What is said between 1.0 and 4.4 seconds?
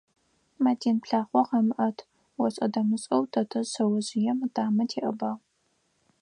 плъакъо къэмыӏэт»,- ошӏэ-дэмышӏэу тэтэжъ шъэожъыем